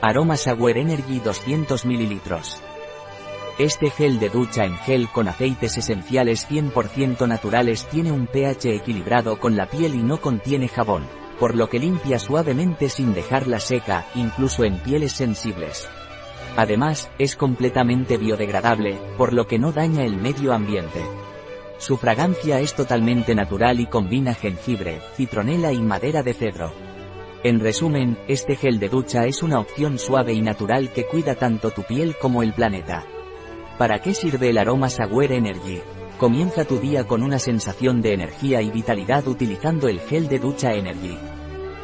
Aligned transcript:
Aroma 0.00 0.36
Shower 0.36 0.78
Energy 0.78 1.18
200 1.18 1.84
ml. 1.84 2.20
Este 3.58 3.90
gel 3.90 4.20
de 4.20 4.28
ducha 4.28 4.64
en 4.64 4.76
gel 4.78 5.08
con 5.08 5.26
aceites 5.26 5.76
esenciales 5.76 6.48
100% 6.48 7.26
naturales 7.26 7.84
tiene 7.86 8.12
un 8.12 8.28
pH 8.28 8.76
equilibrado 8.76 9.40
con 9.40 9.56
la 9.56 9.66
piel 9.66 9.96
y 9.96 10.02
no 10.04 10.20
contiene 10.20 10.68
jabón, 10.68 11.02
por 11.40 11.56
lo 11.56 11.68
que 11.68 11.80
limpia 11.80 12.20
suavemente 12.20 12.88
sin 12.88 13.12
dejarla 13.12 13.58
seca, 13.58 14.06
incluso 14.14 14.62
en 14.62 14.78
pieles 14.78 15.10
sensibles. 15.10 15.88
Además, 16.56 17.10
es 17.18 17.34
completamente 17.34 18.18
biodegradable, 18.18 19.00
por 19.16 19.32
lo 19.32 19.48
que 19.48 19.58
no 19.58 19.72
daña 19.72 20.04
el 20.04 20.16
medio 20.16 20.52
ambiente. 20.52 21.02
Su 21.78 21.96
fragancia 21.96 22.60
es 22.60 22.74
totalmente 22.74 23.34
natural 23.34 23.80
y 23.80 23.86
combina 23.86 24.34
jengibre, 24.34 25.00
citronela 25.16 25.72
y 25.72 25.80
madera 25.80 26.22
de 26.22 26.34
cedro. 26.34 26.87
En 27.44 27.60
resumen, 27.60 28.18
este 28.26 28.56
gel 28.56 28.80
de 28.80 28.88
ducha 28.88 29.26
es 29.26 29.44
una 29.44 29.60
opción 29.60 29.96
suave 29.98 30.32
y 30.32 30.42
natural 30.42 30.92
que 30.92 31.06
cuida 31.06 31.36
tanto 31.36 31.70
tu 31.70 31.84
piel 31.84 32.16
como 32.20 32.42
el 32.42 32.52
planeta. 32.52 33.04
¿Para 33.78 34.00
qué 34.00 34.12
sirve 34.12 34.50
el 34.50 34.58
aroma 34.58 34.90
Saguer 34.90 35.30
Energy? 35.30 35.80
Comienza 36.18 36.64
tu 36.64 36.78
día 36.80 37.06
con 37.06 37.22
una 37.22 37.38
sensación 37.38 38.02
de 38.02 38.14
energía 38.14 38.60
y 38.60 38.70
vitalidad 38.70 39.28
utilizando 39.28 39.86
el 39.86 40.00
gel 40.00 40.26
de 40.26 40.40
ducha 40.40 40.72
Energy. 40.74 41.16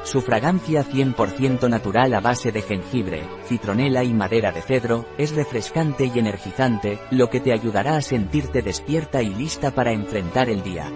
Su 0.02 0.22
fragancia 0.22 0.84
100% 0.84 1.70
natural 1.70 2.14
a 2.14 2.20
base 2.20 2.50
de 2.50 2.60
jengibre, 2.60 3.22
citronela 3.46 4.02
y 4.02 4.12
madera 4.12 4.50
de 4.50 4.60
cedro, 4.60 5.06
es 5.18 5.36
refrescante 5.36 6.10
y 6.12 6.18
energizante, 6.18 6.98
lo 7.12 7.30
que 7.30 7.38
te 7.38 7.52
ayudará 7.52 7.96
a 7.96 8.02
sentirte 8.02 8.60
despierta 8.60 9.22
y 9.22 9.32
lista 9.32 9.70
para 9.70 9.92
enfrentar 9.92 10.50
el 10.50 10.64
día. 10.64 10.90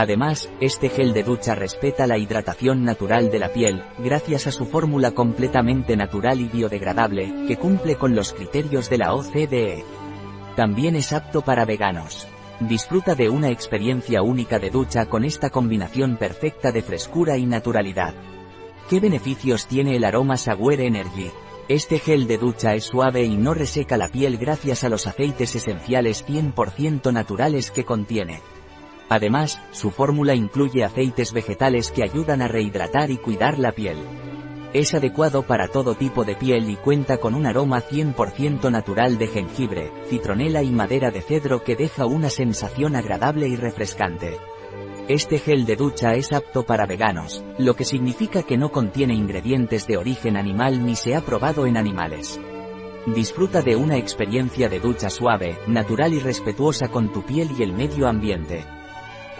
Además, 0.00 0.48
este 0.62 0.88
gel 0.88 1.12
de 1.12 1.22
ducha 1.22 1.54
respeta 1.54 2.06
la 2.06 2.16
hidratación 2.16 2.84
natural 2.84 3.30
de 3.30 3.38
la 3.38 3.52
piel, 3.52 3.84
gracias 3.98 4.46
a 4.46 4.50
su 4.50 4.64
fórmula 4.64 5.10
completamente 5.10 5.94
natural 5.94 6.40
y 6.40 6.48
biodegradable, 6.48 7.44
que 7.46 7.58
cumple 7.58 7.96
con 7.96 8.14
los 8.14 8.32
criterios 8.32 8.88
de 8.88 8.96
la 8.96 9.12
OCDE. 9.12 9.84
También 10.56 10.96
es 10.96 11.12
apto 11.12 11.42
para 11.42 11.66
veganos. 11.66 12.26
Disfruta 12.60 13.14
de 13.14 13.28
una 13.28 13.50
experiencia 13.50 14.22
única 14.22 14.58
de 14.58 14.70
ducha 14.70 15.04
con 15.04 15.22
esta 15.22 15.50
combinación 15.50 16.16
perfecta 16.16 16.72
de 16.72 16.80
frescura 16.80 17.36
y 17.36 17.44
naturalidad. 17.44 18.14
¿Qué 18.88 19.00
beneficios 19.00 19.66
tiene 19.66 19.96
el 19.96 20.04
aroma 20.04 20.38
Saguer 20.38 20.80
Energy? 20.80 21.30
Este 21.68 21.98
gel 21.98 22.26
de 22.26 22.38
ducha 22.38 22.74
es 22.74 22.84
suave 22.84 23.24
y 23.24 23.36
no 23.36 23.52
reseca 23.52 23.98
la 23.98 24.08
piel 24.08 24.38
gracias 24.38 24.82
a 24.82 24.88
los 24.88 25.06
aceites 25.06 25.54
esenciales 25.54 26.26
100% 26.26 27.12
naturales 27.12 27.70
que 27.70 27.84
contiene. 27.84 28.40
Además, 29.10 29.60
su 29.72 29.90
fórmula 29.90 30.36
incluye 30.36 30.84
aceites 30.84 31.32
vegetales 31.32 31.90
que 31.90 32.04
ayudan 32.04 32.42
a 32.42 32.48
rehidratar 32.48 33.10
y 33.10 33.16
cuidar 33.16 33.58
la 33.58 33.72
piel. 33.72 33.98
Es 34.72 34.94
adecuado 34.94 35.42
para 35.42 35.66
todo 35.66 35.96
tipo 35.96 36.24
de 36.24 36.36
piel 36.36 36.70
y 36.70 36.76
cuenta 36.76 37.16
con 37.16 37.34
un 37.34 37.44
aroma 37.44 37.82
100% 37.82 38.70
natural 38.70 39.18
de 39.18 39.26
jengibre, 39.26 39.90
citronela 40.06 40.62
y 40.62 40.70
madera 40.70 41.10
de 41.10 41.22
cedro 41.22 41.64
que 41.64 41.74
deja 41.74 42.06
una 42.06 42.30
sensación 42.30 42.94
agradable 42.94 43.48
y 43.48 43.56
refrescante. 43.56 44.38
Este 45.08 45.40
gel 45.40 45.66
de 45.66 45.74
ducha 45.74 46.14
es 46.14 46.32
apto 46.32 46.64
para 46.64 46.86
veganos, 46.86 47.44
lo 47.58 47.74
que 47.74 47.84
significa 47.84 48.44
que 48.44 48.56
no 48.56 48.70
contiene 48.70 49.14
ingredientes 49.14 49.88
de 49.88 49.96
origen 49.96 50.36
animal 50.36 50.86
ni 50.86 50.94
se 50.94 51.16
ha 51.16 51.20
probado 51.20 51.66
en 51.66 51.76
animales. 51.76 52.38
Disfruta 53.06 53.60
de 53.60 53.74
una 53.74 53.96
experiencia 53.96 54.68
de 54.68 54.78
ducha 54.78 55.10
suave, 55.10 55.58
natural 55.66 56.14
y 56.14 56.20
respetuosa 56.20 56.86
con 56.86 57.12
tu 57.12 57.24
piel 57.24 57.48
y 57.58 57.64
el 57.64 57.72
medio 57.72 58.06
ambiente. 58.06 58.64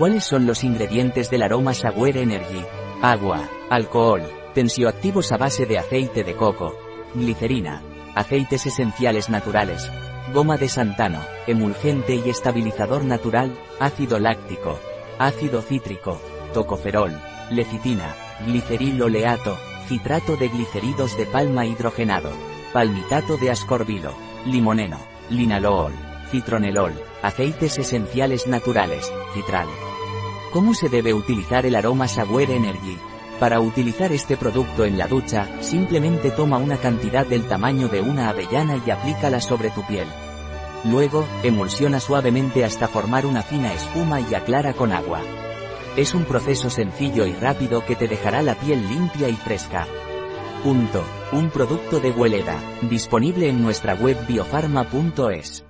¿Cuáles 0.00 0.24
son 0.24 0.46
los 0.46 0.64
ingredientes 0.64 1.28
del 1.28 1.42
aroma 1.42 1.74
Saguer 1.74 2.16
Energy? 2.16 2.64
Agua, 3.02 3.46
alcohol, 3.68 4.22
tensioactivos 4.54 5.30
a 5.30 5.36
base 5.36 5.66
de 5.66 5.76
aceite 5.76 6.24
de 6.24 6.34
coco, 6.34 6.74
glicerina, 7.14 7.82
aceites 8.14 8.64
esenciales 8.64 9.28
naturales, 9.28 9.92
goma 10.32 10.56
de 10.56 10.70
santano, 10.70 11.20
emulgente 11.46 12.14
y 12.14 12.30
estabilizador 12.30 13.04
natural, 13.04 13.54
ácido 13.78 14.18
láctico, 14.18 14.80
ácido 15.18 15.60
cítrico, 15.60 16.18
tocoferol, 16.54 17.12
lecitina, 17.50 18.14
gliceril 18.46 19.02
oleato, 19.02 19.58
citrato 19.86 20.34
de 20.38 20.48
gliceridos 20.48 21.14
de 21.18 21.26
palma 21.26 21.66
hidrogenado, 21.66 22.30
palmitato 22.72 23.36
de 23.36 23.50
ascorbilo, 23.50 24.14
limoneno, 24.46 24.96
linalool, 25.28 25.92
citronelol, 26.30 26.94
aceites 27.20 27.76
esenciales 27.76 28.46
naturales, 28.46 29.12
citral. 29.34 29.68
¿Cómo 30.52 30.74
se 30.74 30.88
debe 30.88 31.14
utilizar 31.14 31.64
el 31.64 31.76
aroma 31.76 32.08
Saguer 32.08 32.50
Energy? 32.50 32.98
Para 33.38 33.60
utilizar 33.60 34.10
este 34.10 34.36
producto 34.36 34.84
en 34.84 34.98
la 34.98 35.06
ducha, 35.06 35.48
simplemente 35.60 36.32
toma 36.32 36.58
una 36.58 36.76
cantidad 36.76 37.24
del 37.24 37.46
tamaño 37.46 37.86
de 37.86 38.00
una 38.00 38.28
avellana 38.28 38.82
y 38.84 38.90
aplícala 38.90 39.40
sobre 39.40 39.70
tu 39.70 39.86
piel. 39.86 40.08
Luego, 40.84 41.24
emulsiona 41.44 42.00
suavemente 42.00 42.64
hasta 42.64 42.88
formar 42.88 43.26
una 43.26 43.42
fina 43.42 43.72
espuma 43.72 44.20
y 44.20 44.34
aclara 44.34 44.72
con 44.72 44.92
agua. 44.92 45.20
Es 45.96 46.14
un 46.14 46.24
proceso 46.24 46.68
sencillo 46.68 47.26
y 47.26 47.32
rápido 47.32 47.84
que 47.86 47.94
te 47.94 48.08
dejará 48.08 48.42
la 48.42 48.56
piel 48.56 48.88
limpia 48.88 49.28
y 49.28 49.36
fresca. 49.36 49.86
Punto. 50.64 51.04
Un 51.30 51.50
producto 51.50 52.00
de 52.00 52.10
Hueleda, 52.10 52.58
disponible 52.82 53.48
en 53.48 53.62
nuestra 53.62 53.94
web 53.94 54.16
biofarma.es. 54.26 55.69